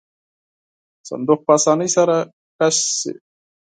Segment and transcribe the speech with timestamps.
[1.09, 2.15] صندوق په آسانۍ سره
[2.57, 3.13] کش شي.